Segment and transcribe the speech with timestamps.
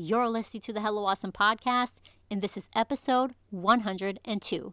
[0.00, 1.94] You're listening to the Hello Awesome podcast,
[2.30, 4.72] and this is episode 102.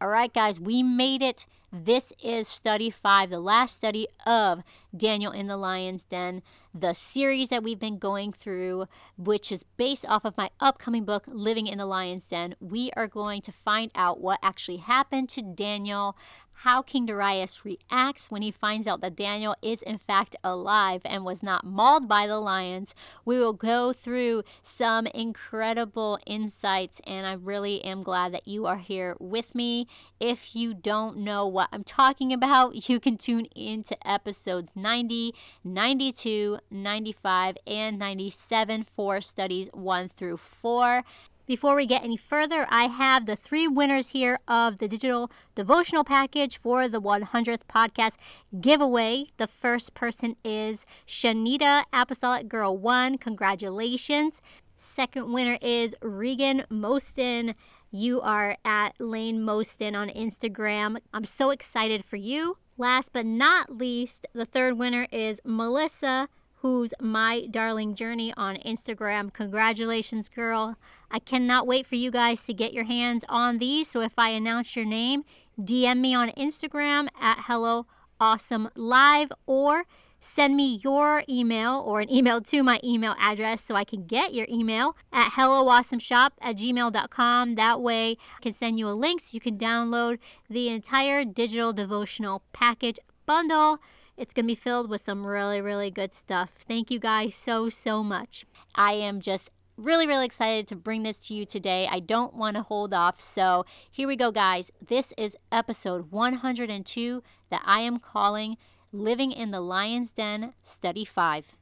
[0.00, 1.46] All right, guys, we made it.
[1.72, 4.62] This is study five, the last study of
[4.96, 8.86] Daniel in the Lion's Den, the series that we've been going through,
[9.18, 12.54] which is based off of my upcoming book, Living in the Lion's Den.
[12.60, 16.16] We are going to find out what actually happened to Daniel,
[16.60, 21.24] how King Darius reacts when he finds out that Daniel is in fact alive and
[21.24, 22.94] was not mauled by the lions.
[23.24, 28.78] We will go through some incredible insights, and I really am glad that you are
[28.78, 29.86] here with me.
[30.18, 35.34] If you don't know what I'm talking about, you can tune in to episodes 90,
[35.62, 41.04] 92, 95, and 97 for studies 1 through 4.
[41.46, 46.02] Before we get any further, I have the three winners here of the digital devotional
[46.02, 48.14] package for the 100th podcast
[48.60, 49.26] giveaway.
[49.36, 53.18] The first person is Shanita Apostolic Girl 1.
[53.18, 54.42] Congratulations.
[54.76, 57.54] Second winner is Regan Moston.
[57.92, 60.96] You are at Lane Moston on Instagram.
[61.14, 62.58] I'm so excited for you.
[62.76, 66.28] Last but not least, the third winner is Melissa
[66.66, 69.32] who's my darling journey on Instagram.
[69.32, 70.76] Congratulations, girl.
[71.10, 73.90] I cannot wait for you guys to get your hands on these.
[73.90, 75.24] So if I announce your name,
[75.60, 77.86] DM me on Instagram at Hello
[78.20, 79.84] Awesome Live or
[80.20, 84.34] send me your email or an email to my email address so I can get
[84.34, 87.54] your email at helloawesomeshop at gmail.com.
[87.54, 90.18] That way I can send you a link so you can download
[90.50, 93.78] the entire digital devotional package bundle.
[94.16, 96.50] It's going to be filled with some really, really good stuff.
[96.66, 98.46] Thank you guys so, so much.
[98.74, 101.88] I am just really, really excited to bring this to you today.
[101.90, 103.20] I don't want to hold off.
[103.20, 104.70] So here we go, guys.
[104.86, 108.56] This is episode 102 that I am calling
[108.92, 111.56] Living in the Lion's Den, Study 5.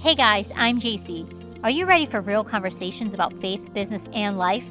[0.00, 1.26] Hey guys, I'm JC.
[1.64, 4.66] Are you ready for real conversations about faith, business, and life?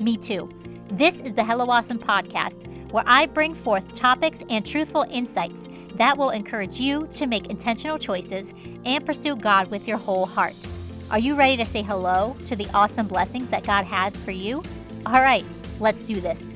[0.00, 0.50] Me too.
[0.88, 6.16] This is the Hello Awesome podcast where I bring forth topics and truthful insights that
[6.16, 8.52] will encourage you to make intentional choices
[8.84, 10.54] and pursue God with your whole heart.
[11.10, 14.62] Are you ready to say hello to the awesome blessings that God has for you?
[15.04, 15.44] All right,
[15.78, 16.54] let's do this.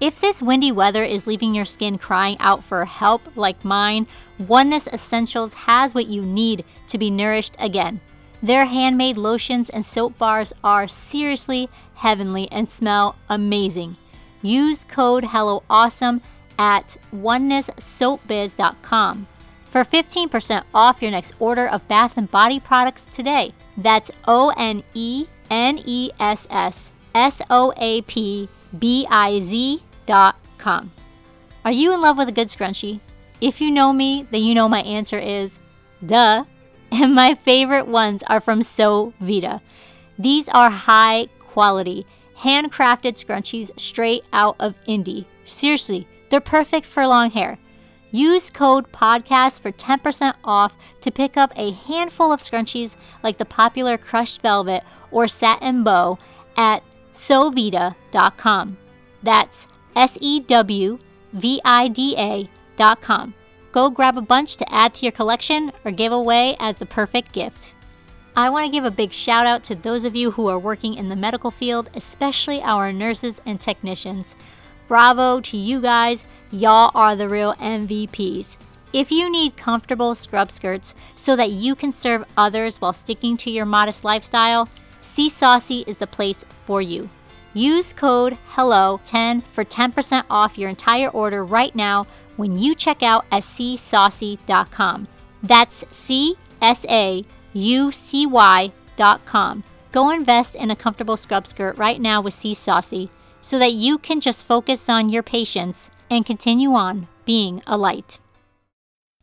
[0.00, 4.88] If this windy weather is leaving your skin crying out for help like mine, Oneness
[4.88, 8.00] Essentials has what you need to be nourished again.
[8.44, 13.96] Their handmade lotions and soap bars are seriously heavenly and smell amazing.
[14.42, 16.20] Use code HelloAwesome
[16.58, 19.26] at onenesssoapbiz.com
[19.70, 23.54] for 15% off your next order of bath and body products today.
[23.78, 29.80] That's O N E N E S S S O A P biz.com.
[31.64, 33.00] Are you in love with a good scrunchie?
[33.40, 35.58] If you know me, then you know my answer is
[36.04, 36.44] duh.
[36.94, 39.60] And my favorite ones are from Sew Vida.
[40.16, 42.06] These are high quality,
[42.38, 45.26] handcrafted scrunchies straight out of Indy.
[45.44, 47.58] Seriously, they're perfect for long hair.
[48.12, 52.94] Use code PODCAST for 10% off to pick up a handful of scrunchies
[53.24, 56.16] like the popular crushed velvet or satin bow
[56.56, 58.76] at sewvida.com.
[59.20, 59.66] That's
[59.96, 60.98] S E W
[61.32, 63.34] V I D A.com.
[63.74, 67.32] Go grab a bunch to add to your collection or give away as the perfect
[67.32, 67.72] gift.
[68.36, 70.94] I want to give a big shout out to those of you who are working
[70.94, 74.36] in the medical field, especially our nurses and technicians.
[74.86, 78.56] Bravo to you guys, y'all are the real MVPs.
[78.92, 83.50] If you need comfortable scrub skirts so that you can serve others while sticking to
[83.50, 84.68] your modest lifestyle,
[85.00, 87.10] See Saucy is the place for you.
[87.54, 93.24] Use code HELLO10 for 10% off your entire order right now when you check out
[93.30, 95.08] at csaucy.com.
[95.42, 99.64] That's C S A U C Y.com.
[99.92, 103.10] Go invest in a comfortable scrub skirt right now with See Saucy
[103.40, 108.18] so that you can just focus on your patients and continue on being a light.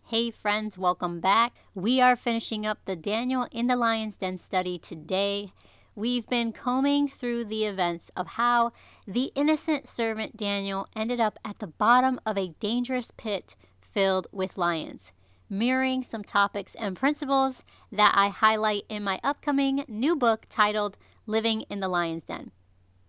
[0.07, 1.53] Hey, friends, welcome back.
[1.73, 5.53] We are finishing up the Daniel in the Lion's Den study today.
[5.95, 8.71] we've been combing through the events of how
[9.07, 14.57] the innocent servant Daniel ended up at the bottom of a dangerous pit filled with
[14.57, 15.11] lions,
[15.49, 21.61] mirroring some topics and principles that I highlight in my upcoming new book titled Living
[21.69, 22.51] in the Lion's Den.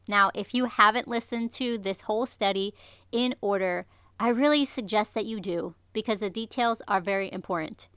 [0.08, 2.74] Now, if you haven't listened to this whole study
[3.12, 3.86] in order,
[4.18, 7.88] I really suggest that you do because the details are very important.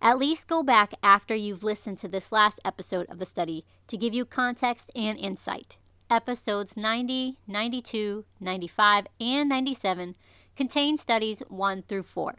[0.00, 3.96] At least go back after you've listened to this last episode of the study to
[3.96, 5.76] give you context and insight.
[6.10, 10.16] Episodes 90, 92, 95, and 97
[10.56, 12.36] contain studies 1 through 4.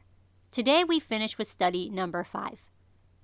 [0.50, 2.64] Today we finish with study number 5.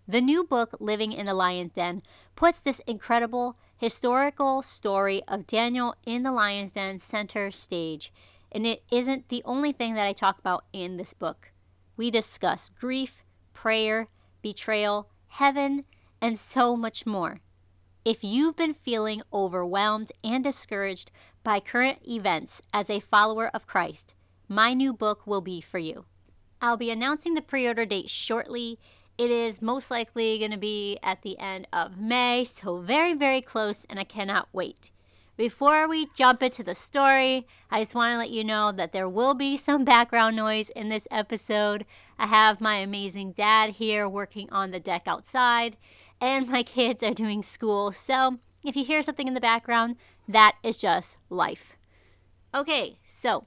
[0.08, 2.04] The new book, Living in the Lion's Den,
[2.36, 8.14] puts this incredible historical story of Daniel in the Lion's Den center stage,
[8.52, 11.54] and it isn't the only thing that I talk about in this book.
[11.98, 14.10] We discuss grief, prayer,
[14.44, 15.86] betrayal, heaven,
[16.22, 17.40] and so much more.
[18.06, 21.10] If you've been feeling overwhelmed and discouraged
[21.44, 24.14] by current events as a follower of Christ,
[24.48, 26.06] my new book will be for you.
[26.62, 28.78] I'll be announcing the pre order date shortly.
[29.18, 33.42] It is most likely going to be at the end of May, so very, very
[33.42, 34.92] close, and I cannot wait.
[35.36, 39.10] Before we jump into the story, I just want to let you know that there
[39.10, 41.88] will be some background noise in this episode.
[42.20, 45.76] I have my amazing dad here working on the deck outside,
[46.20, 47.92] and my kids are doing school.
[47.92, 49.98] So if you hear something in the background,
[50.28, 51.76] that is just life.
[52.54, 53.46] Okay, so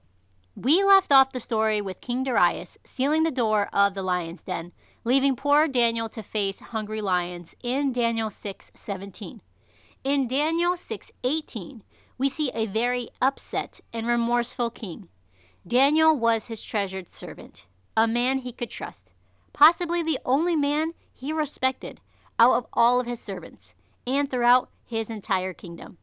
[0.55, 4.73] we left off the story with King Darius sealing the door of the lion's den,
[5.05, 9.41] leaving poor Daniel to face hungry lions in Daniel 6:17.
[10.05, 11.83] In Daniel 6:18,
[12.19, 15.09] we see a very upset and remorseful king.
[15.67, 17.67] Daniel was his treasured servant,
[17.97, 19.11] a man he could trust,
[19.53, 22.01] possibly the only man he respected
[22.39, 23.75] out of all of his servants
[24.07, 25.99] and throughout his entire kingdom.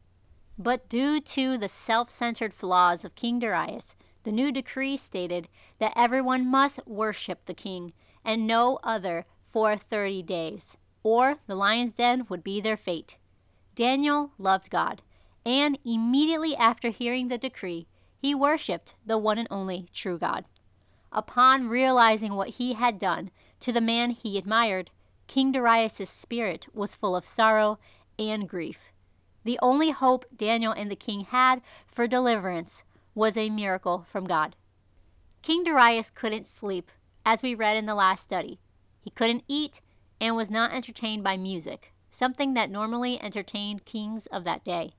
[0.58, 5.48] But due to the self centered flaws of King Darius, the new decree stated
[5.78, 7.92] that everyone must worship the king
[8.24, 13.16] and no other for 30 days, or the lion's den would be their fate.
[13.74, 15.02] Daniel loved God,
[15.44, 17.86] and immediately after hearing the decree,
[18.18, 20.44] he worshiped the one and only true God.
[21.12, 23.30] Upon realizing what he had done
[23.60, 24.90] to the man he admired,
[25.26, 27.78] King Darius' spirit was full of sorrow
[28.18, 28.92] and grief.
[29.44, 32.82] The only hope Daniel and the king had for deliverance
[33.14, 34.56] was a miracle from God.
[35.42, 36.90] King Darius couldn't sleep,
[37.24, 38.58] as we read in the last study.
[39.00, 39.80] He couldn't eat
[40.20, 44.94] and was not entertained by music, something that normally entertained kings of that day.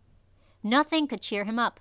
[0.63, 1.79] Nothing could cheer him up.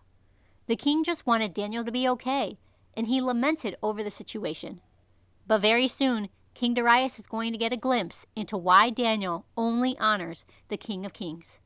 [0.66, 2.58] The king just wanted Daniel to be okay,
[2.94, 4.80] and he lamented over the situation.
[5.46, 9.94] But very soon, King Darius is going to get a glimpse into why Daniel only
[9.98, 11.58] honors the King of Kings.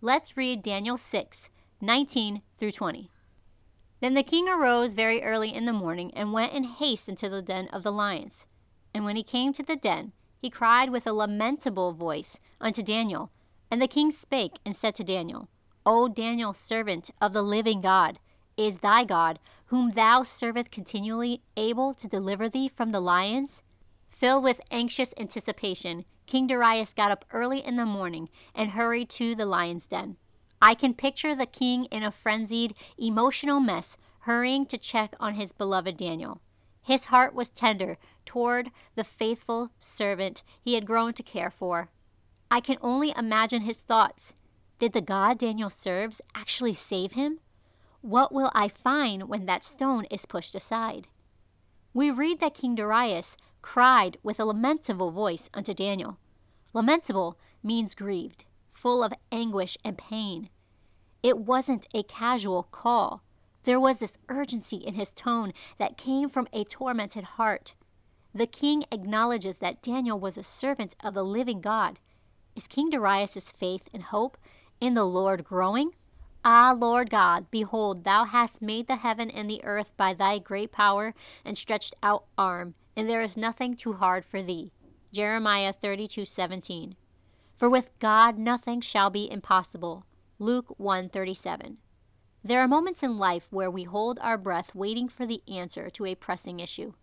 [0.00, 1.48] Let's read Daniel 6
[1.80, 3.08] 19 through 20.
[4.00, 7.40] Then the king arose very early in the morning and went in haste into the
[7.40, 8.46] den of the lions.
[8.92, 13.30] And when he came to the den, he cried with a lamentable voice unto Daniel.
[13.70, 15.50] And the king spake and said to Daniel,
[15.86, 18.18] O Daniel, servant of the living God,
[18.56, 23.62] is thy God, whom thou servest continually, able to deliver thee from the lions?
[24.22, 29.34] Filled with anxious anticipation, King Darius got up early in the morning and hurried to
[29.34, 30.16] the lion's den.
[30.60, 35.50] I can picture the king in a frenzied, emotional mess, hurrying to check on his
[35.50, 36.40] beloved Daniel.
[36.82, 41.90] His heart was tender toward the faithful servant he had grown to care for.
[42.48, 44.34] I can only imagine his thoughts.
[44.78, 47.40] Did the God Daniel serves actually save him?
[48.02, 51.08] What will I find when that stone is pushed aside?
[51.92, 56.18] We read that King Darius cried with a lamentable voice unto Daniel.
[56.74, 60.50] Lamentable means grieved, full of anguish and pain.
[61.22, 63.22] It wasn't a casual call.
[63.64, 67.74] There was this urgency in his tone that came from a tormented heart.
[68.34, 72.00] The king acknowledges that Daniel was a servant of the living God.
[72.56, 74.36] Is King Darius' faith and hope
[74.80, 75.92] in the Lord growing?
[76.44, 80.72] Ah, Lord God, behold, thou hast made the heaven and the earth by thy great
[80.72, 81.14] power
[81.44, 84.72] and stretched out arm, and there is nothing too hard for thee.
[85.12, 86.96] Jeremiah 32:17.
[87.56, 90.06] For with God nothing shall be impossible.
[90.38, 91.78] Luke 1:37.
[92.42, 96.06] There are moments in life where we hold our breath waiting for the answer to
[96.06, 96.94] a pressing issue.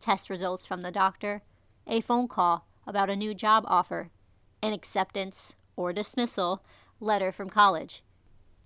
[0.00, 1.42] Test results from the doctor,
[1.86, 4.10] a phone call about a new job offer,
[4.62, 6.64] an acceptance or dismissal
[7.00, 8.02] letter from college,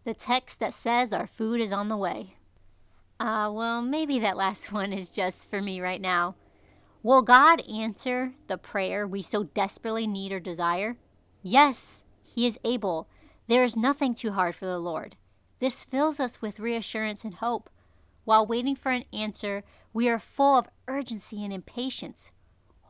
[0.04, 2.36] the text that says our food is on the way.
[3.18, 6.36] Ah, uh, well, maybe that last one is just for me right now.
[7.02, 10.96] Will God answer the prayer we so desperately need or desire?
[11.42, 13.08] Yes, He is able
[13.46, 15.16] There is nothing too hard for the Lord.
[15.58, 17.68] This fills us with reassurance and hope.
[18.24, 22.30] While waiting for an answer, we are full of urgency and impatience.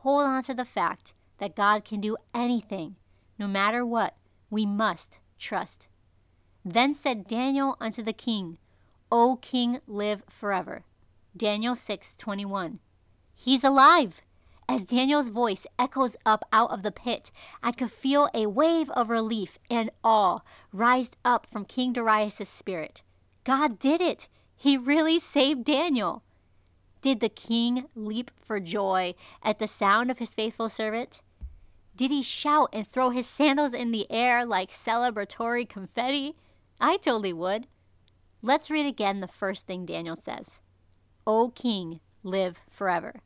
[0.03, 2.95] Hold on to the fact that God can do anything,
[3.39, 4.15] no matter what.
[4.51, 5.87] We must trust.
[6.63, 8.57] Then said Daniel unto the king,
[9.11, 10.83] O king, live forever.
[11.35, 12.79] Daniel 6:21.
[13.43, 14.21] He's alive.
[14.69, 17.31] As Daniel's voice echoes up out of the pit,
[17.63, 23.01] I could feel a wave of relief and awe rise up from King Darius' spirit.
[23.43, 24.27] God did it.
[24.55, 26.21] He really saved Daniel.
[27.01, 31.21] Did the king leap for joy at the sound of his faithful servant?
[31.95, 36.35] Did he shout and throw his sandals in the air like celebratory confetti?
[36.79, 37.65] I totally would.
[38.43, 40.59] Let's read again the first thing Daniel says
[41.25, 43.21] O king, live forever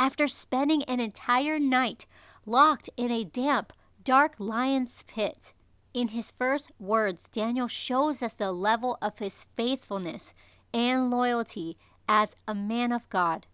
[0.00, 2.06] after spending an entire night
[2.46, 3.70] locked in a damp,
[4.02, 5.52] dark lion's pit.
[5.92, 10.32] In his first words, Daniel shows us the level of his faithfulness
[10.72, 11.76] and loyalty
[12.08, 13.46] as a man of God.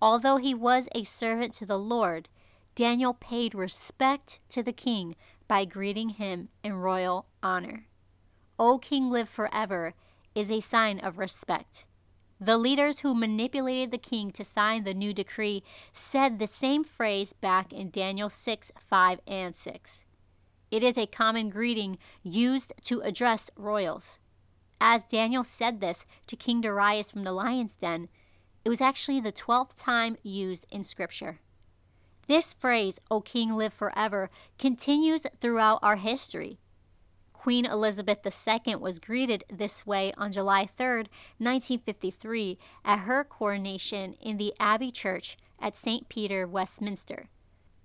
[0.00, 2.30] Although he was a servant to the Lord,
[2.74, 5.16] Daniel paid respect to the king
[5.46, 7.88] by greeting him in royal honor.
[8.58, 9.92] O King, live forever
[10.34, 11.84] is a sign of respect.
[12.42, 17.34] The leaders who manipulated the king to sign the new decree said the same phrase
[17.34, 20.04] back in Daniel 6 5 and 6.
[20.70, 24.18] It is a common greeting used to address royals.
[24.80, 28.08] As Daniel said this to King Darius from the lion's den,
[28.64, 31.40] it was actually the 12th time used in Scripture.
[32.26, 36.58] This phrase, O King, live forever, continues throughout our history.
[37.40, 41.04] Queen Elizabeth II was greeted this way on July 3,
[41.38, 46.06] 1953, at her coronation in the Abbey Church at St.
[46.10, 47.30] Peter, Westminster.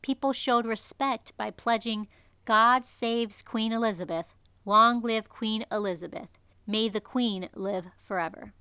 [0.02, 2.10] People showed respect by pledging,
[2.44, 4.36] God saves Queen Elizabeth,
[4.66, 8.52] long live Queen Elizabeth, may the Queen live forever.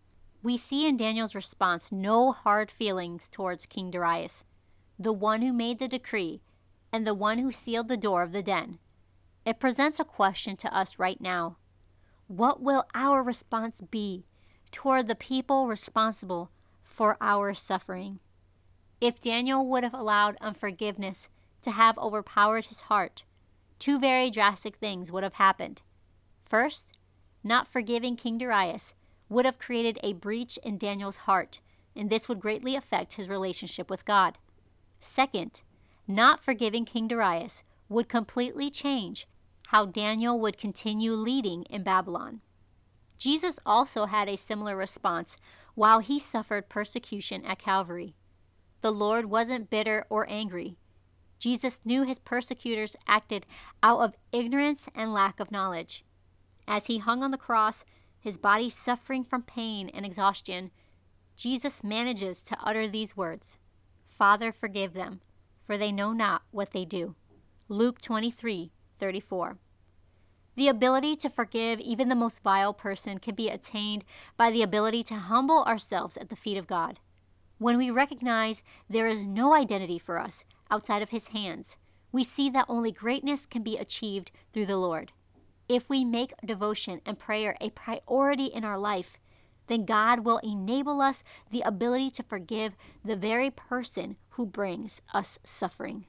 [0.44, 4.44] We see in Daniel's response no hard feelings towards King Darius,
[4.96, 6.40] the one who made the decree
[6.92, 8.78] and the one who sealed the door of the den.
[9.44, 11.58] It presents a question to us right now.
[12.28, 14.24] What will our response be
[14.70, 16.50] toward the people responsible
[16.82, 18.20] for our suffering?
[19.02, 21.28] If Daniel would have allowed unforgiveness
[21.60, 23.24] to have overpowered his heart,
[23.78, 25.82] two very drastic things would have happened.
[26.46, 26.96] First,
[27.42, 28.94] not forgiving King Darius
[29.28, 31.60] would have created a breach in Daniel's heart,
[31.94, 34.38] and this would greatly affect his relationship with God.
[35.00, 35.60] Second,
[36.08, 39.26] not forgiving King Darius would completely change
[39.68, 42.40] how Daniel would continue leading in Babylon.
[43.18, 45.36] Jesus also had a similar response
[45.74, 48.14] while he suffered persecution at Calvary.
[48.82, 50.76] The Lord wasn't bitter or angry.
[51.38, 53.46] Jesus knew his persecutors acted
[53.82, 56.04] out of ignorance and lack of knowledge.
[56.66, 57.84] As he hung on the cross,
[58.20, 60.70] his body suffering from pain and exhaustion,
[61.36, 63.58] Jesus manages to utter these words
[64.06, 65.20] Father, forgive them,
[65.66, 67.16] for they know not what they do.
[67.68, 68.70] Luke 23
[69.04, 69.58] 34.
[70.56, 74.02] The ability to forgive even the most vile person can be attained
[74.38, 77.00] by the ability to humble ourselves at the feet of God.
[77.58, 81.76] When we recognize there is no identity for us outside of His hands,
[82.12, 85.12] we see that only greatness can be achieved through the Lord.
[85.68, 89.18] If we make devotion and prayer a priority in our life,
[89.66, 95.38] then God will enable us the ability to forgive the very person who brings us
[95.44, 96.06] suffering.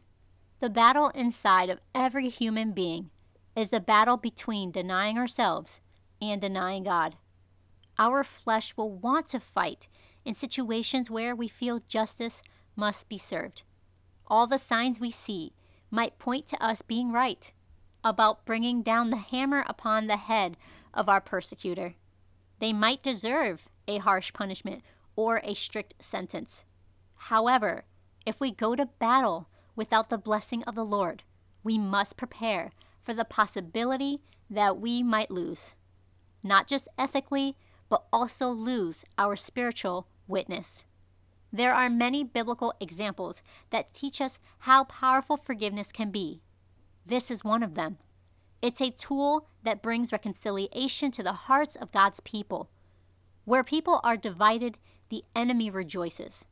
[0.60, 3.10] The battle inside of every human being
[3.56, 5.80] is the battle between denying ourselves
[6.22, 7.16] and denying God.
[7.98, 9.88] Our flesh will want to fight
[10.24, 12.42] in situations where we feel justice
[12.76, 13.64] must be served.
[14.28, 15.54] All the signs we see
[15.92, 17.52] might point to us being right
[18.04, 20.58] about bringing down the hammer upon the head
[20.94, 21.96] of our persecutor.
[22.60, 24.84] They might deserve a harsh punishment
[25.16, 26.64] or a strict sentence.
[27.16, 27.86] However,
[28.26, 31.24] if we go to battle without the blessing of the Lord,
[31.64, 32.72] we must prepare
[33.04, 35.76] for the possibility that we might lose,
[36.44, 37.56] not just ethically,
[37.90, 40.84] but also lose our spiritual witness.
[41.52, 46.42] There are many biblical examples that teach us how powerful forgiveness can be.
[47.06, 47.98] This is one of them.
[48.62, 52.70] It's a tool that brings reconciliation to the hearts of God's people.
[53.46, 54.78] Where people are divided,
[55.10, 56.46] the enemy rejoices.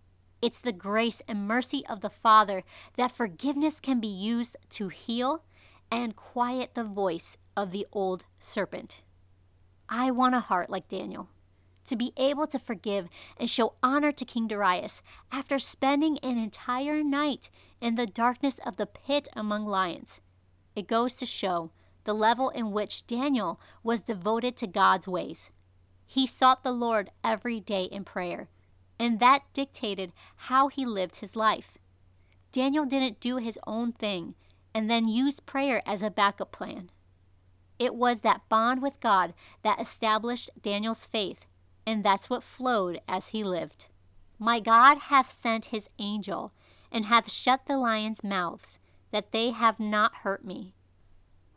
[0.44, 2.64] It's the grace and mercy of the Father
[2.98, 5.46] that forgiveness can be used to heal
[5.90, 9.00] and quiet the voice of the old serpent.
[9.88, 11.30] I want a heart like Daniel,
[11.86, 13.08] to be able to forgive
[13.38, 18.76] and show honor to King Darius after spending an entire night in the darkness of
[18.76, 20.20] the pit among lions.
[20.76, 21.72] It goes to show
[22.04, 25.52] the level in which Daniel was devoted to God's ways.
[26.06, 28.50] He sought the Lord every day in prayer,
[29.04, 30.14] and that dictated
[30.48, 31.78] how he lived his life.
[32.54, 34.34] Daniel didn't do his own thing
[34.74, 36.90] and then use prayer as a backup plan.
[37.78, 41.46] It was that bond with God that established Daniel's faith,
[41.86, 43.88] and that's what flowed as he lived.
[44.40, 46.54] My God hath sent his angel,
[46.90, 48.80] and hath shut the lions' mouths,
[49.12, 50.76] that they have not hurt me.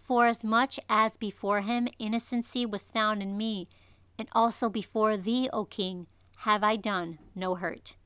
[0.02, 3.68] For as much as before him innocency was found in me,
[4.18, 6.06] and also before thee, O king,
[6.46, 7.96] have I done no hurt.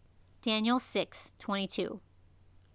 [0.40, 2.00] Daniel 6 22.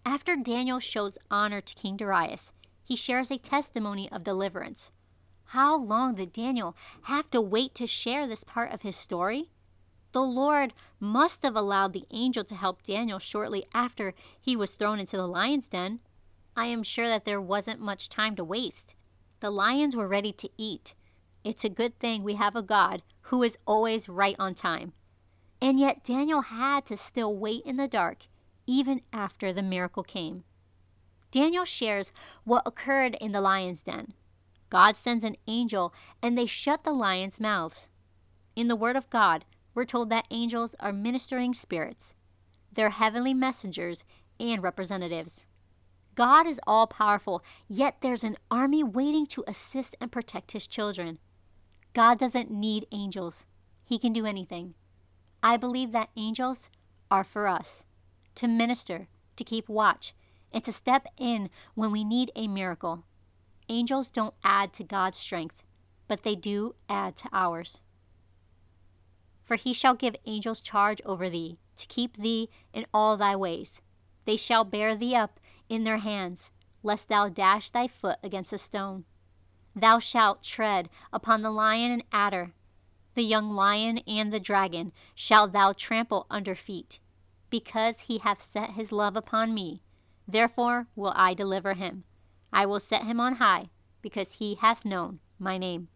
[0.05, 2.53] After Daniel shows honor to King Darius,
[2.84, 4.91] he shares a testimony of deliverance.
[5.45, 9.50] How long did Daniel have to wait to share this part of his story?
[10.12, 15.00] The Lord must have allowed the angel to help Daniel shortly after he was thrown
[15.00, 16.00] into the lion's den.
[16.55, 18.93] I am sure that there wasn't much time to waste.
[19.39, 20.93] The lions were ready to eat.
[21.43, 24.93] It's a good thing we have a God who is always right on time.
[25.62, 28.26] And yet Daniel had to still wait in the dark
[28.68, 30.44] even after the miracle came.
[31.32, 32.12] Daniel shares
[32.44, 34.14] what occurred in the lion's den.
[34.70, 37.90] God sends an angel and they shut the lions' mouths.
[38.56, 42.14] In the Word of God, we're told that angels are ministering spirits.
[42.72, 44.04] They're heavenly messengers
[44.40, 45.46] and representatives.
[46.16, 51.20] God is all powerful, yet there's an army waiting to assist and protect his children.
[51.94, 53.46] God doesn't need angels,
[53.84, 54.74] he can do anything.
[55.46, 56.72] I believe that angels
[57.12, 57.84] are for us
[58.34, 60.16] to minister, to keep watch,
[60.52, 63.04] and to step in when we need a miracle.
[63.70, 65.62] Angels don't add to God's strength,
[66.08, 67.80] but they do add to ours.
[69.44, 73.82] For he shall give angels charge over thee, to keep thee in all thy ways.
[74.25, 76.50] They shall bear thee up in their hands,
[76.82, 79.06] lest thou dash thy foot against a stone.
[79.75, 82.54] Thou shalt tread upon the lion and adder,
[83.15, 87.00] the young lion and the dragon shalt thou trample under feet
[87.50, 89.82] because he hath set his love upon me.
[90.28, 92.04] Therefore will I deliver him.
[92.51, 93.69] I will set him on high,
[94.01, 95.88] because he hath known my name.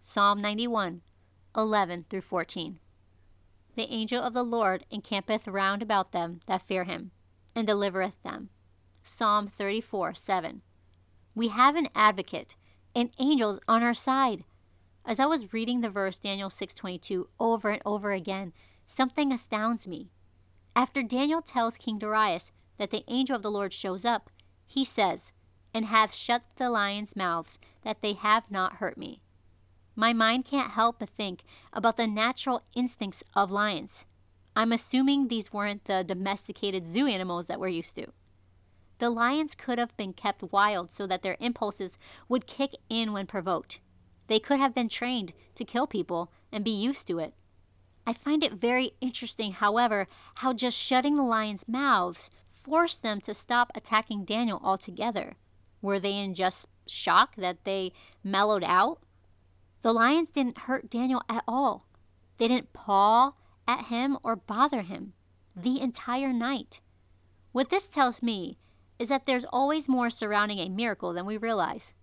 [0.00, 1.00] Psalm 91,
[1.56, 2.78] 11 through 14.
[3.74, 7.10] The angel of the Lord encampeth round about them that fear him,
[7.54, 8.50] and delivereth them.
[9.02, 10.62] Psalm 34, 7.
[11.34, 12.54] We have an advocate,
[12.94, 14.44] and angels on our side.
[15.08, 18.52] As I was reading the verse Daniel 6:22 over and over again,
[18.84, 20.10] something astounds me.
[20.76, 24.28] After Daniel tells King Darius that the angel of the Lord shows up,
[24.66, 25.32] he says,
[25.72, 29.22] And have shut the lions' mouths, that they have not hurt me.
[29.96, 31.42] My mind can't help but think
[31.72, 34.04] about the natural instincts of lions.
[34.54, 38.12] I'm assuming these weren't the domesticated zoo animals that we're used to.
[38.98, 41.96] The lions could have been kept wild so that their impulses
[42.28, 43.80] would kick in when provoked.
[44.28, 47.34] They could have been trained to kill people and be used to it.
[48.06, 53.34] I find it very interesting, however, how just shutting the lions' mouths forced them to
[53.34, 55.36] stop attacking Daniel altogether.
[55.82, 57.92] Were they in just shock that they
[58.24, 59.00] mellowed out?
[59.82, 61.86] The lions didn't hurt Daniel at all.
[62.38, 63.32] They didn't paw
[63.66, 65.12] at him or bother him
[65.54, 66.80] the entire night.
[67.52, 68.58] What this tells me
[68.98, 71.94] is that there's always more surrounding a miracle than we realize.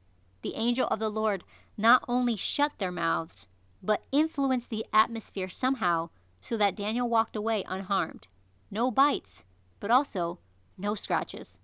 [0.42, 1.44] The angel of the Lord
[1.78, 3.48] not only shut their mouths,
[3.82, 6.10] but influenced the atmosphere somehow
[6.42, 8.28] so that Daniel walked away unharmed.
[8.72, 9.44] No bites,
[9.80, 10.40] but also
[10.78, 11.58] no scratches.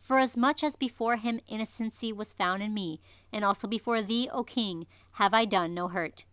[0.00, 3.00] For as much as before him innocency was found in me,
[3.32, 6.24] and also before thee, O king, have I done no hurt.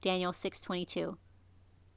[0.00, 1.16] Daniel 6:22.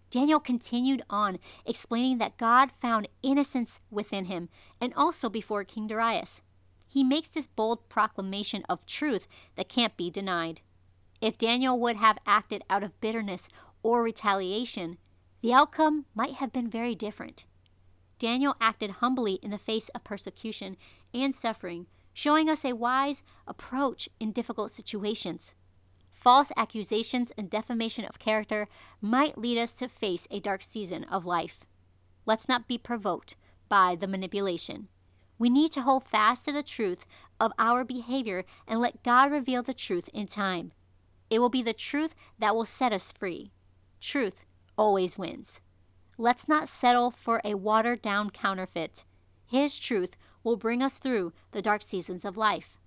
[0.09, 6.41] Daniel continued on, explaining that God found innocence within him, and also before King Darius.
[6.87, 10.61] He makes this bold proclamation of truth that can't be denied.
[11.19, 13.47] If Daniel would have acted out of bitterness
[13.83, 14.97] or retaliation,
[15.41, 17.45] the outcome might have been very different.
[18.19, 20.77] Daniel acted humbly in the face of persecution
[21.13, 25.53] and suffering, showing us a wise approach in difficult situations.
[26.11, 28.67] False accusations and defamation of character
[29.01, 31.59] might lead us to face a dark season of life.
[32.25, 33.35] Let's not be provoked
[33.69, 34.87] by the manipulation.
[35.39, 37.05] We need to hold fast to the truth
[37.39, 40.71] of our behavior and let God reveal the truth in time.
[41.29, 43.51] It will be the truth that will set us free.
[43.99, 44.45] Truth
[44.77, 45.59] always wins.
[46.17, 49.03] Let's not settle for a watered down counterfeit.
[49.45, 52.79] His truth will bring us through the dark seasons of life.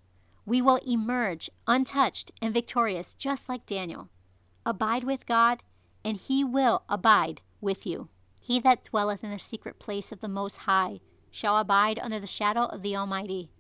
[0.45, 4.09] We will emerge untouched and victorious, just like Daniel.
[4.67, 5.63] Abide with God,
[6.05, 8.09] and he will abide with you.
[8.41, 12.27] He that dwelleth in the secret place of the Most High shall abide under the
[12.27, 13.51] shadow of the Almighty.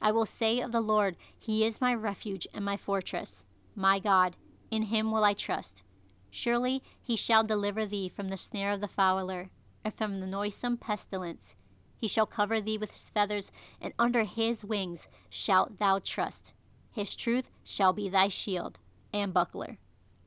[0.00, 4.36] I will say of the Lord, He is my refuge and my fortress, my God,
[4.70, 5.82] in Him will I trust.
[6.30, 9.50] Surely He shall deliver thee from the snare of the fowler,
[9.84, 11.54] and from the noisome pestilence.
[11.96, 16.52] He shall cover thee with his feathers, and under his wings shalt thou trust.
[16.90, 18.80] His truth shall be thy shield
[19.12, 19.78] and buckler.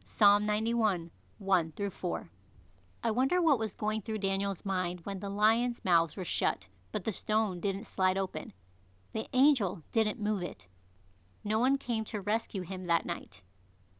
[0.04, 2.30] Psalm 91, 1 through 4.
[3.04, 7.04] I wonder what was going through Daniel's mind when the lions' mouths were shut, but
[7.04, 8.54] the stone didn't slide open.
[9.12, 10.66] The angel didn't move it.
[11.44, 13.42] No one came to rescue him that night.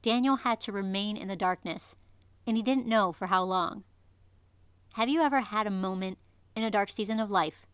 [0.02, 1.98] Daniel had to remain in the darkness,
[2.48, 3.84] and he didn't know for how long.
[4.94, 6.20] Have you ever had a moment
[6.56, 7.68] in a dark season of life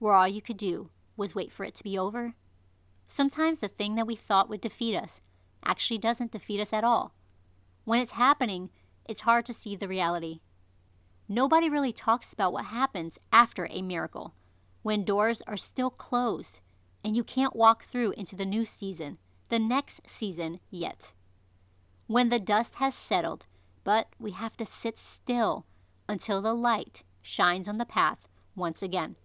[0.00, 2.34] where all you could do was wait for it to be over?
[3.06, 5.20] Sometimes the thing that we thought would defeat us
[5.64, 7.14] actually doesn't defeat us at all.
[7.84, 8.70] When it's happening,
[9.04, 10.40] it's hard to see the reality.
[11.28, 14.34] Nobody really talks about what happens after a miracle,
[14.84, 16.60] when doors are still closed
[17.02, 19.16] and you can't walk through into the new season,
[19.48, 21.12] the next season yet.
[22.06, 23.46] When the dust has settled,
[23.82, 25.64] but we have to sit still
[26.06, 29.16] until the light shines on the path once again.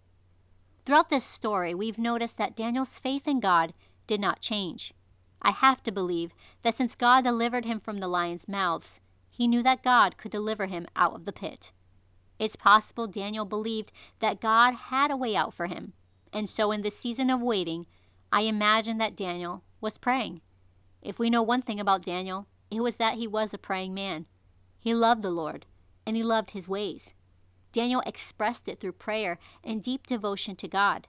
[0.85, 3.73] Throughout this story, we've noticed that Daniel's faith in God
[4.07, 4.93] did not change.
[5.41, 9.61] I have to believe that since God delivered him from the lions' mouths, he knew
[9.63, 11.73] that God could deliver him out of the pit.
[12.39, 15.93] It's possible Daniel believed that God had a way out for him,
[16.31, 17.85] and so in this season of waiting,
[18.31, 20.41] I imagine that Daniel was praying.
[21.01, 24.25] If we know one thing about Daniel, it was that he was a praying man.
[24.79, 25.65] He loved the Lord,
[26.05, 27.13] and he loved his ways.
[27.71, 31.07] Daniel expressed it through prayer and deep devotion to God.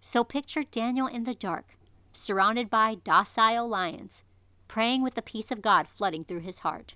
[0.00, 1.76] So picture Daniel in the dark,
[2.12, 4.24] surrounded by docile lions,
[4.68, 6.94] praying with the peace of God flooding through his heart,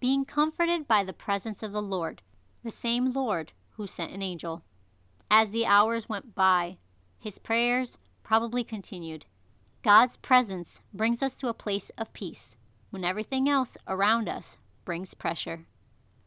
[0.00, 2.22] being comforted by the presence of the Lord,
[2.62, 4.62] the same Lord who sent an angel.
[5.30, 6.78] As the hours went by,
[7.18, 9.26] his prayers probably continued.
[9.82, 12.56] God's presence brings us to a place of peace
[12.90, 15.66] when everything else around us brings pressure.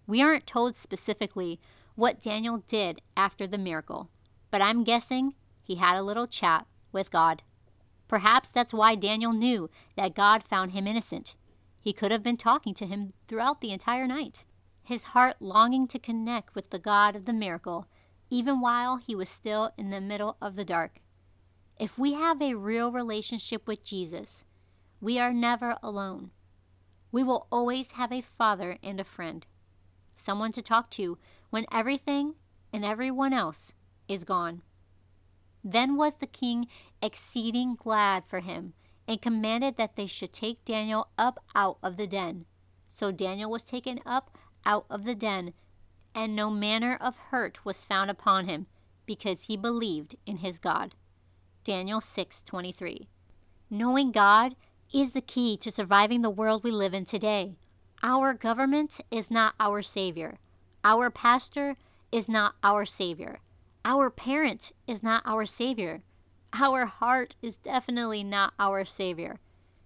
[0.08, 1.60] We aren't told specifically
[1.96, 4.10] what Daniel did after the miracle,
[4.52, 7.44] but I'm guessing he had a little chat with God.
[8.08, 11.36] Perhaps that's why Daniel knew that God found him innocent.
[11.80, 14.44] He could have been talking to him throughout the entire night,
[14.86, 17.88] his heart longing to connect with the God of the miracle,
[18.30, 21.00] even while he was still in the middle of the dark.
[21.80, 24.44] If we have a real relationship with Jesus,
[25.02, 26.32] we are never alone.
[27.12, 29.46] We will always have a father and a friend
[30.16, 31.18] someone to talk to
[31.50, 32.36] when everything
[32.74, 33.74] and everyone else
[34.08, 34.62] is gone.
[35.64, 36.68] Then was the king
[37.02, 38.74] exceeding glad for him,
[39.08, 42.46] and commanded that they should take Daniel up out of the den.
[42.90, 45.54] So Daniel was taken up out of the den,
[46.14, 48.68] and no manner of hurt was found upon him,
[49.06, 50.96] because he believed in his God.
[51.64, 53.08] Daniel 6:23.
[53.70, 54.56] Knowing God
[54.94, 57.58] is the key to surviving the world we live in today.
[58.04, 60.38] Our government is not our Savior.
[60.84, 61.76] Our pastor
[62.12, 63.40] is not our Savior.
[63.84, 66.04] Our parent is not our Savior.
[66.54, 69.40] Our heart is definitely not our Savior.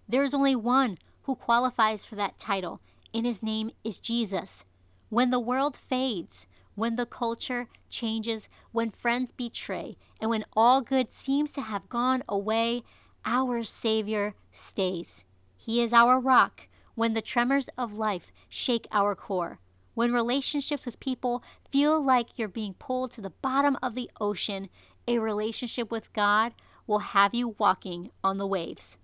[0.08, 2.82] There is only one who qualifies for that title,
[3.14, 4.66] and his name is Jesus.
[5.10, 6.46] When the world fades,
[6.76, 12.24] when the culture changes, when friends betray, and when all good seems to have gone
[12.30, 12.84] away,
[13.26, 15.24] our Savior stays.
[15.58, 19.60] He is our rock, when the tremors of life shake our core,
[19.94, 24.70] when relationships with people feel like you're being pulled to the bottom of the ocean,
[25.08, 26.54] a relationship with God
[26.88, 28.98] will have you walking on the waves.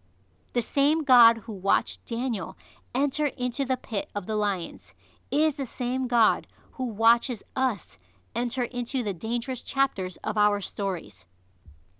[0.54, 2.58] The same God who watched Daniel
[2.96, 4.94] enter into the pit of the lions
[5.30, 7.98] is the same God who watches us
[8.34, 11.26] enter into the dangerous chapters of our stories.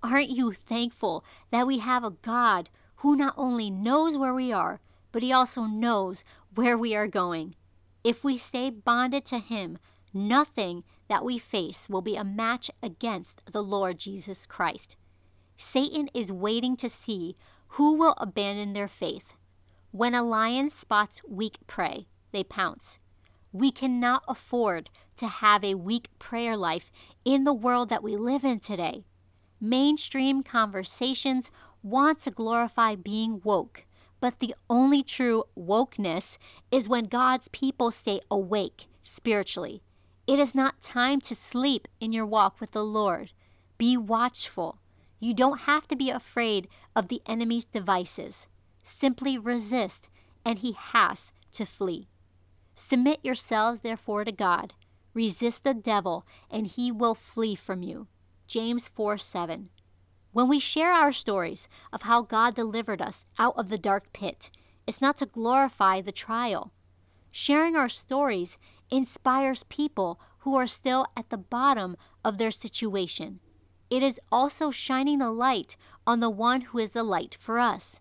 [0.02, 4.80] Aren't you thankful that we have a God who not only knows where we are,
[5.12, 7.56] but He also knows where we are going.
[8.04, 9.78] If we stay bonded to Him,
[10.14, 14.96] nothing that we face will be a match against the Lord Jesus Christ.
[15.58, 17.36] Satan is waiting to see
[17.70, 19.34] who will abandon their faith.
[19.96, 23.00] When a lion spots weak prey, they pounce.
[23.54, 26.92] We cannot afford to have a weak prayer life
[27.24, 29.06] in the world that we live in today.
[29.62, 31.50] Mainstream conversations
[31.82, 33.86] want to glorify being woke,
[34.20, 36.38] but the only true wokeness
[36.72, 39.82] is when God's people stay awake spiritually.
[40.28, 43.32] It is not time to sleep in your walk with the Lord.
[43.78, 44.78] Be watchful.
[45.22, 48.48] You don't have to be afraid of the enemy's devices.
[48.88, 50.10] Simply resist,
[50.46, 52.08] and he has to flee.
[52.76, 54.76] Submit yourselves, therefore, to God.
[55.16, 58.06] Resist the devil, and he will flee from you.
[58.46, 59.70] James 4 7.
[60.34, 64.52] When we share our stories of how God delivered us out of the dark pit,
[64.86, 66.72] it's not to glorify the trial.
[67.32, 68.56] Sharing our stories
[68.92, 73.40] inspires people who are still at the bottom of their situation.
[73.90, 78.00] It is also shining the light on the one who is the light for us.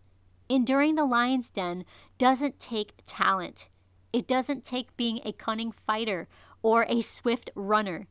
[0.48, 1.84] Enduring the lion's den
[2.18, 3.68] doesn't take talent.
[4.12, 6.28] It doesn't take being a cunning fighter
[6.62, 8.06] or a swift runner.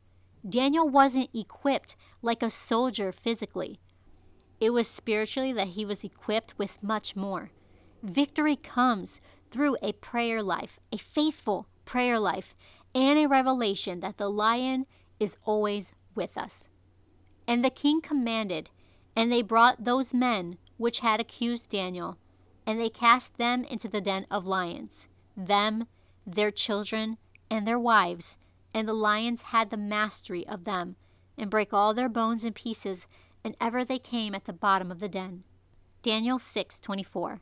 [0.47, 3.79] Daniel wasn't equipped like a soldier physically.
[4.59, 7.51] It was spiritually that he was equipped with much more.
[8.01, 9.19] Victory comes
[9.51, 12.55] through a prayer life, a faithful prayer life,
[12.95, 14.85] and a revelation that the lion
[15.19, 16.67] is always with us.
[17.47, 18.71] And the king commanded,
[19.15, 22.17] and they brought those men which had accused Daniel,
[22.65, 25.87] and they cast them into the den of lions, them,
[26.25, 27.17] their children,
[27.49, 28.37] and their wives,
[28.73, 30.95] and the lions had the mastery of them,
[31.37, 33.07] and brake all their bones in pieces,
[33.43, 35.43] and ever they came at the bottom of the den.
[36.01, 37.41] Daniel 6:24.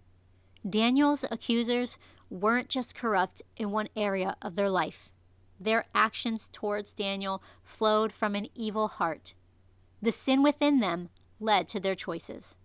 [0.68, 1.98] Daniel's accusers
[2.30, 5.10] weren't just corrupt in one area of their life.
[5.60, 9.34] Their actions towards Daniel flowed from an evil heart.
[10.02, 12.56] The sin within them led to their choices.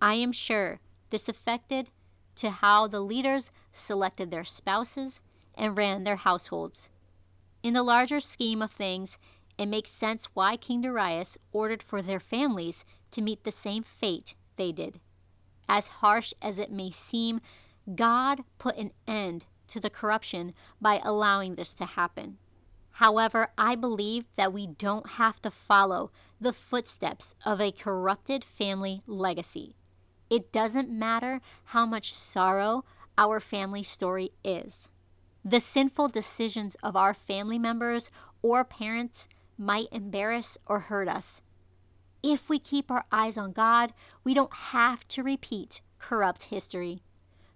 [0.00, 0.80] I am sure
[1.12, 1.90] this affected
[2.34, 5.20] to how the leaders selected their spouses
[5.54, 6.90] and ran their households.
[7.62, 9.16] In the larger scheme of things,
[9.56, 14.34] it makes sense why King Darius ordered for their families to meet the same fate
[14.56, 14.98] they did.
[15.68, 17.40] As harsh as it may seem,
[17.94, 22.38] God put an end to the corruption by allowing this to happen.
[22.96, 29.02] However, I believe that we don't have to follow the footsteps of a corrupted family
[29.06, 29.76] legacy.
[30.32, 32.86] It doesn't matter how much sorrow
[33.18, 34.88] our family story is.
[35.44, 41.42] The sinful decisions of our family members or parents might embarrass or hurt us.
[42.22, 43.92] If we keep our eyes on God,
[44.24, 47.02] we don't have to repeat corrupt history.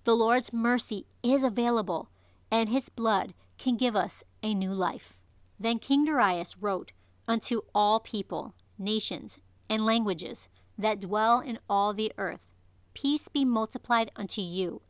[0.05, 2.11] The Lord's mercy is available,
[2.51, 5.17] and his blood can give us a new life.
[5.59, 6.93] Then King Darius wrote
[7.27, 12.53] unto all people, nations, and languages that dwell in all the earth
[12.97, 14.81] Peace be multiplied unto you.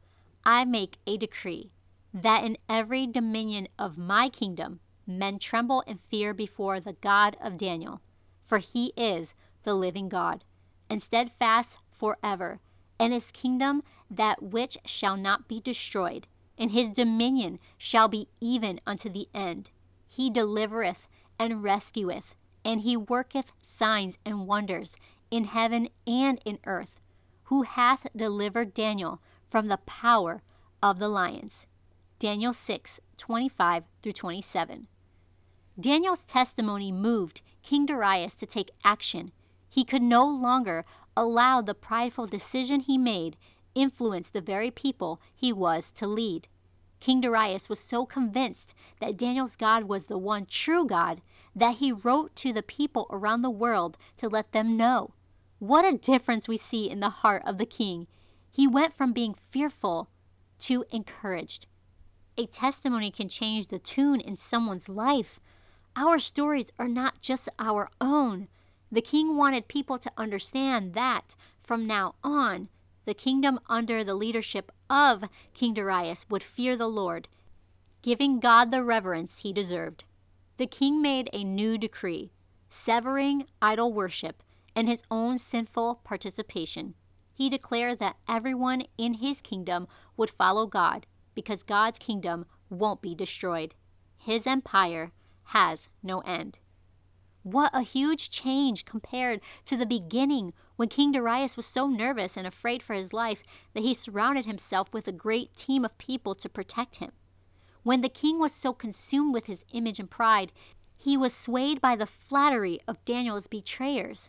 [0.44, 1.72] I make a decree
[2.14, 7.58] that in every dominion of my kingdom men tremble and fear before the God of
[7.58, 8.00] Daniel,
[8.44, 10.44] for he is the living God,
[10.88, 12.60] and steadfast forever,
[12.96, 18.78] and his kingdom that which shall not be destroyed, and his dominion shall be even
[18.86, 19.70] unto the end.
[20.06, 21.08] He delivereth
[21.40, 24.94] and rescueth, and he worketh signs and wonders
[25.28, 27.00] in heaven and in earth,
[27.46, 30.42] who hath delivered Daniel from the power
[30.82, 31.66] of the lions.
[32.18, 34.86] Daniel 6 25 through 27.
[35.78, 39.32] Daniel's testimony moved King Darius to take action.
[39.68, 40.84] He could no longer
[41.16, 43.36] allow the prideful decision he made
[43.74, 46.48] influence the very people he was to lead.
[46.98, 51.20] King Darius was so convinced that Daniel's God was the one true God
[51.54, 55.12] that he wrote to the people around the world to let them know.
[55.58, 58.06] What a difference we see in the heart of the king.
[58.50, 60.10] He went from being fearful
[60.60, 61.66] to encouraged.
[62.36, 65.40] A testimony can change the tune in someone's life.
[65.96, 68.48] Our stories are not just our own.
[68.92, 72.68] The king wanted people to understand that from now on,
[73.06, 77.28] the kingdom under the leadership of King Darius would fear the Lord,
[78.02, 80.04] giving God the reverence he deserved.
[80.58, 82.30] The king made a new decree,
[82.68, 84.42] severing idol worship
[84.76, 86.94] and his own sinful participation.
[87.32, 93.14] He declared that everyone in his kingdom would follow God because God's kingdom won't be
[93.14, 93.74] destroyed.
[94.18, 95.12] His empire
[95.44, 96.58] has no end.
[97.42, 102.46] What a huge change compared to the beginning when King Darius was so nervous and
[102.46, 106.48] afraid for his life that he surrounded himself with a great team of people to
[106.48, 107.12] protect him.
[107.84, 110.50] When the king was so consumed with his image and pride,
[110.96, 114.28] he was swayed by the flattery of Daniel's betrayers.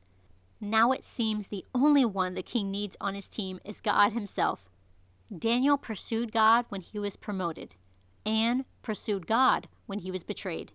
[0.60, 4.70] Now it seems the only one the king needs on his team is God himself.
[5.36, 7.76] Daniel pursued God when he was promoted,
[8.26, 10.72] and pursued God when he was betrayed.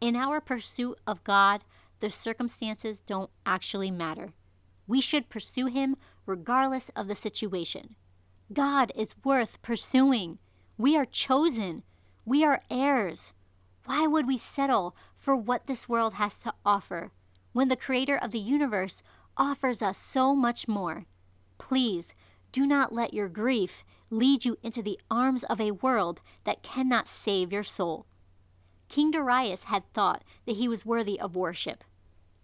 [0.00, 1.62] In our pursuit of God,
[2.00, 4.32] the circumstances don't actually matter.
[4.88, 7.94] We should pursue Him regardless of the situation.
[8.52, 10.40] God is worth pursuing.
[10.76, 11.84] We are chosen.
[12.24, 13.32] We are heirs.
[13.84, 17.12] Why would we settle for what this world has to offer
[17.52, 19.02] when the Creator of the universe
[19.36, 21.06] offers us so much more?
[21.58, 22.14] Please
[22.50, 27.08] do not let your grief lead you into the arms of a world that cannot
[27.08, 28.06] save your soul.
[28.88, 31.82] King Darius had thought that he was worthy of worship.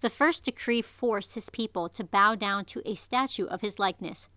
[0.01, 4.29] The first decree forced his people to bow down to a statue of his likeness.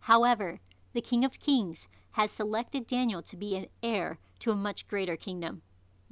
[0.00, 0.60] However,
[0.94, 5.16] the King of Kings has selected Daniel to be an heir to a much greater
[5.16, 5.62] kingdom.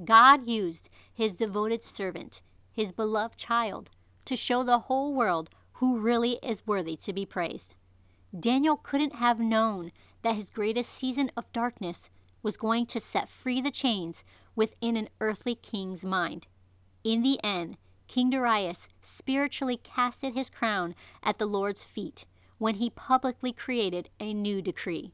[0.04, 3.90] God used his devoted servant, his beloved child,
[4.28, 7.74] to show the whole world who really is worthy to be praised.
[8.38, 9.90] Daniel couldn't have known
[10.22, 12.10] that his greatest season of darkness
[12.42, 14.22] was going to set free the chains
[14.54, 16.46] within an earthly king's mind.
[17.04, 22.26] In the end, King Darius spiritually casted his crown at the Lord's feet
[22.58, 25.12] when he publicly created a new decree.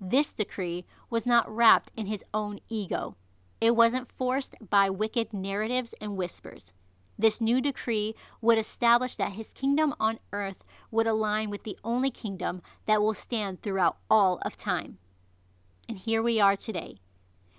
[0.00, 3.16] This decree was not wrapped in his own ego.
[3.60, 6.72] It wasn't forced by wicked narratives and whispers.
[7.18, 12.10] This new decree would establish that his kingdom on earth would align with the only
[12.10, 14.98] kingdom that will stand throughout all of time.
[15.88, 16.98] And here we are today,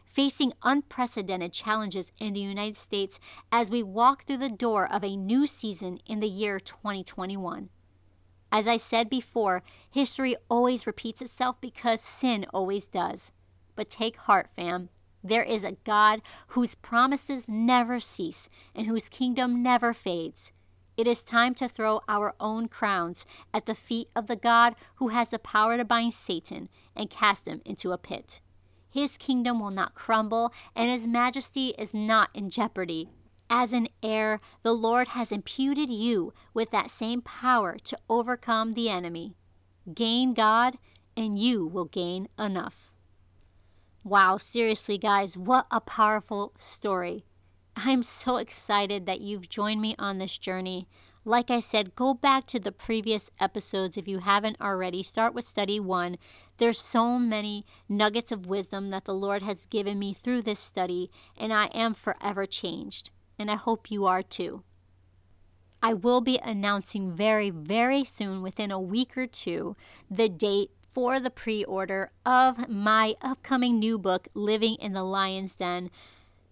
[0.06, 3.20] facing unprecedented challenges in the United States
[3.52, 7.70] as we walk through the door of a new season in the year 2021.
[8.52, 13.32] As I said before, history always repeats itself because sin always does.
[13.76, 14.90] But take heart, fam.
[15.28, 20.52] There is a God whose promises never cease and whose kingdom never fades.
[20.96, 25.10] It is time to throw our own crowns at the feet of the God who
[25.10, 28.40] has the power to bind Satan and cast him into a pit.
[28.90, 33.10] His kingdom will not crumble, and his majesty is not in jeopardy.
[33.50, 38.90] As an heir, the Lord has imputed you with that same power to overcome the
[38.90, 39.36] enemy.
[39.94, 40.78] Gain God,
[41.16, 42.87] and you will gain enough.
[44.08, 47.26] Wow, seriously, guys, what a powerful story.
[47.76, 50.88] I'm so excited that you've joined me on this journey.
[51.26, 55.04] Like I said, go back to the previous episodes if you haven't already.
[55.04, 56.18] Start with study one.
[56.58, 61.12] There's so many nuggets of wisdom that the Lord has given me through this study,
[61.38, 63.10] and I am forever changed.
[63.38, 64.64] And I hope you are too.
[65.84, 69.76] I will be announcing very, very soon, within a week or two,
[70.10, 75.54] the date for the pre order of my upcoming new book, Living in the Lion's
[75.54, 75.92] Den.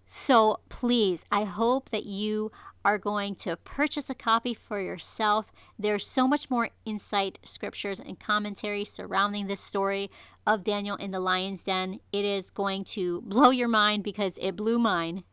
[0.06, 2.52] So please, I hope that you
[2.84, 5.46] are going to purchase a copy for yourself.
[5.76, 10.12] There's so much more insight, scriptures, and commentary surrounding this story
[10.46, 11.98] of Daniel in the Lion's Den.
[12.12, 15.24] It is going to blow your mind because it blew mine.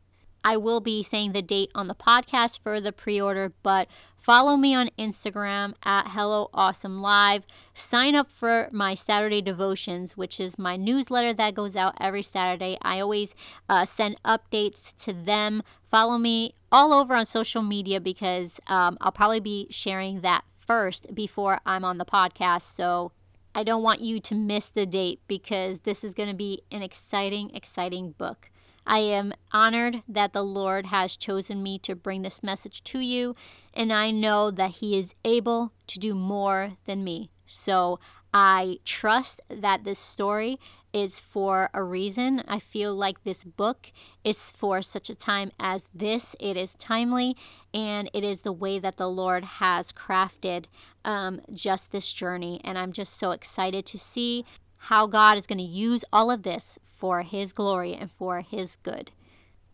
[0.44, 3.88] I will be saying the date on the podcast for the pre order, but
[4.24, 7.44] follow me on Instagram at Hello Awesome Live.
[7.76, 12.78] Sign up for my Saturday devotions, which is my newsletter that goes out every Saturday.
[12.82, 13.36] I always
[13.68, 15.62] uh, send updates to them.
[15.86, 21.14] Follow me all over on social media because um, I'll probably be sharing that first
[21.14, 22.62] before I'm on the podcast.
[22.62, 23.12] So
[23.54, 26.82] I don't want you to miss the date because this is going to be an
[26.82, 28.50] exciting, exciting book.
[28.86, 33.36] I am honored that the Lord has chosen me to bring this message to you,
[33.74, 37.30] and I know that He is able to do more than me.
[37.46, 38.00] So
[38.34, 40.60] I trust that this story
[40.94, 42.44] is for a reason.
[42.48, 43.92] I feel like this book
[44.24, 46.36] is for such a time as this.
[46.40, 47.36] It is timely
[47.74, 50.66] and it is the way that the Lord has crafted
[51.04, 52.62] um, just this journey.
[52.64, 54.46] And I'm just so excited to see
[54.78, 58.78] how God is going to use all of this for His glory and for His
[58.78, 59.12] good.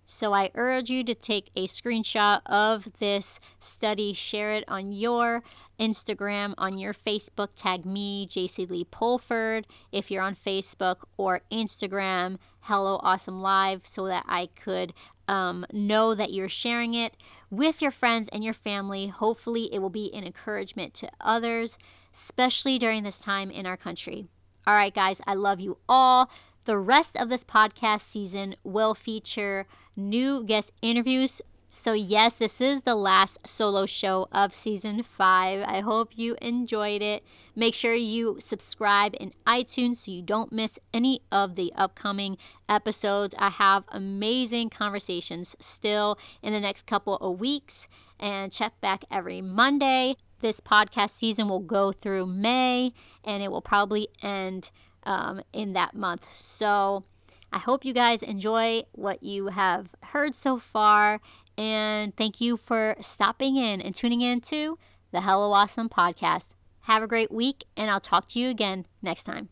[0.08, 5.44] So I urge you to take a screenshot of this study, share it on your
[5.80, 12.40] Instagram, on your Facebook, tag me, JC Lee Pulford, if you're on Facebook or Instagram,
[12.62, 14.92] Hello Awesome Live, so that I could
[15.28, 17.16] um, know that you're sharing it
[17.52, 19.10] with your friends and your family.
[19.10, 21.78] Hopefully, it will be an encouragement to others,
[22.12, 24.26] especially during this time in our country.
[24.66, 26.30] All right, guys, I love you all.
[26.70, 31.42] The rest of this podcast season will feature new guest interviews.
[31.72, 35.64] So, yes, this is the last solo show of season five.
[35.68, 37.24] I hope you enjoyed it.
[37.56, 42.38] Make sure you subscribe in iTunes so you don't miss any of the upcoming
[42.70, 43.34] episodes.
[43.40, 47.88] I have amazing conversations still in the next couple of weeks.
[48.20, 50.18] And check back every Monday.
[50.42, 54.70] This podcast season will go through May and it will probably end
[55.04, 56.26] um, in that month.
[56.34, 57.04] So
[57.52, 61.20] I hope you guys enjoy what you have heard so far.
[61.58, 64.78] And thank you for stopping in and tuning in to
[65.12, 66.50] the Hello Awesome podcast.
[66.82, 69.50] Have a great week, and I'll talk to you again next time.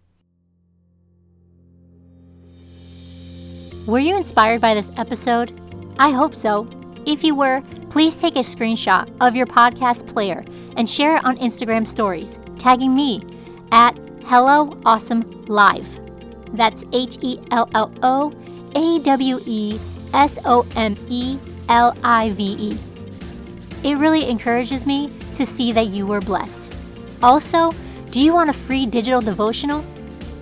[3.85, 5.59] Were you inspired by this episode?
[5.97, 6.67] I hope so.
[7.05, 10.43] If you were, please take a screenshot of your podcast player
[10.75, 13.23] and share it on Instagram stories, tagging me
[13.71, 13.97] at
[14.29, 15.87] Hello Awesome Live.
[16.51, 18.33] That's H E L L O
[18.75, 19.79] A W E
[20.13, 22.77] S O M E L I V E.
[23.89, 26.59] It really encourages me to see that you were blessed.
[27.23, 27.71] Also,
[28.11, 29.81] do you want a free digital devotional?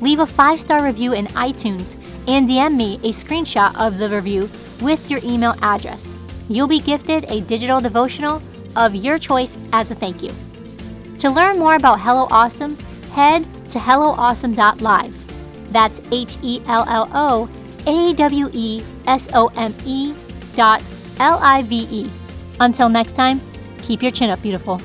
[0.02, 1.96] Leave a five star review in iTunes
[2.28, 4.50] and DM me a screenshot of the review
[4.82, 6.16] with your email address.
[6.50, 8.42] You'll be gifted a digital devotional
[8.76, 10.34] of your choice as a thank you.
[11.20, 12.78] To learn more about Hello Awesome,
[13.12, 13.46] head
[13.76, 15.14] to helloawesome.live.
[15.74, 17.50] That's H E L L O
[17.86, 20.16] A W E S O M E
[20.56, 20.82] dot
[21.20, 22.10] L I V E.
[22.62, 23.42] Until next time,
[23.80, 24.80] keep your chin up, beautiful.